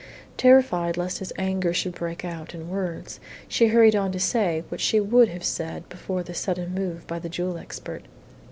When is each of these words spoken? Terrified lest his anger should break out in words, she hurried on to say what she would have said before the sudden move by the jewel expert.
Terrified 0.35 0.97
lest 0.97 1.19
his 1.19 1.31
anger 1.37 1.75
should 1.75 1.93
break 1.93 2.25
out 2.25 2.55
in 2.55 2.69
words, 2.71 3.19
she 3.47 3.67
hurried 3.67 3.95
on 3.95 4.11
to 4.11 4.19
say 4.19 4.63
what 4.69 4.81
she 4.81 4.99
would 4.99 5.29
have 5.29 5.43
said 5.45 5.87
before 5.89 6.23
the 6.23 6.33
sudden 6.33 6.73
move 6.73 7.05
by 7.05 7.19
the 7.19 7.29
jewel 7.29 7.55
expert. 7.55 8.05